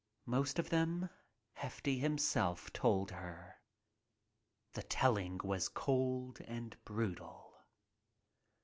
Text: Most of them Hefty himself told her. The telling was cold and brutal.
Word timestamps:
Most 0.25 0.57
of 0.57 0.71
them 0.71 1.11
Hefty 1.53 1.99
himself 1.99 2.73
told 2.73 3.11
her. 3.11 3.61
The 4.73 4.81
telling 4.81 5.39
was 5.43 5.69
cold 5.69 6.41
and 6.47 6.75
brutal. 6.85 7.53